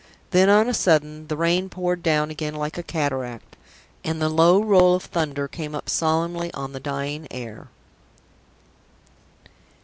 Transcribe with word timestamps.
Then 0.31 0.49
on 0.49 0.67
a 0.67 0.73
sudden 0.73 1.27
the 1.27 1.37
rain 1.37 1.69
poured 1.69 2.01
down 2.01 2.31
again 2.31 2.55
like 2.55 2.75
a 2.75 2.81
cataract, 2.81 3.55
and 4.03 4.19
the 4.19 4.29
low 4.29 4.63
roll 4.63 4.95
of 4.95 5.03
thunder 5.03 5.47
came 5.47 5.75
up 5.75 5.87
solemnly 5.91 6.51
on 6.55 6.71
the 6.73 6.79
dying 6.79 7.27
air. 7.29 7.67